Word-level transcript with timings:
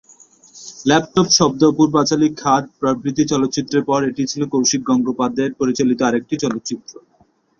Laptop, 0.85 1.27
Shabdo, 1.37 1.61
Apur 1.71 1.87
Panchali, 1.95 2.27
Khaad 2.37 2.63
প্রভৃতি 2.79 3.23
চলচ্চিত্রের 3.31 3.83
পর, 3.85 3.99
এটি 4.09 4.23
ছিল 4.31 4.41
কৌশিক 4.53 4.81
গঙ্গোপাধ্যায়ের 4.89 5.57
পরিচালিত 5.59 5.99
আরেকটি 6.07 6.35
চলচ্চিত্র। 6.43 6.93